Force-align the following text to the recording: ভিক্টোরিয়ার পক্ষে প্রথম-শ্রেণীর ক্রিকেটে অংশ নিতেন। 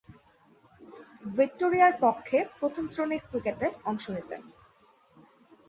ভিক্টোরিয়ার 1.37 1.93
পক্ষে 2.01 2.37
প্রথম-শ্রেণীর 2.59 3.23
ক্রিকেটে 3.29 3.67
অংশ 3.85 4.05
নিতেন। 4.09 4.41